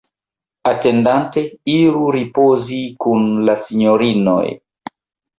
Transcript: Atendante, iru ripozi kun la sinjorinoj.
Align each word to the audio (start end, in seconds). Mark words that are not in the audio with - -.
Atendante, 0.69 1.41
iru 1.73 2.07
ripozi 2.15 2.79
kun 3.05 3.27
la 3.51 3.55
sinjorinoj. 3.67 4.41